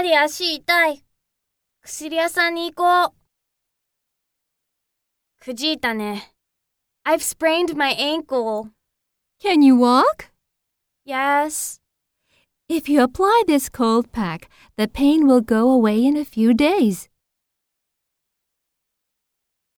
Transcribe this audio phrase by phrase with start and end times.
[0.00, 1.04] ぱり足痛い。
[1.82, 3.16] 薬屋さんに行こう。
[5.38, 6.32] くじいたね。
[7.04, 8.70] I've sprained my ankle.
[9.42, 10.30] Can you walk?
[11.04, 11.82] Yes.
[12.66, 17.10] If you apply this cold pack, the pain will go away in a few days.